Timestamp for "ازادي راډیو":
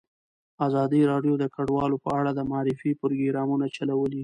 0.67-1.33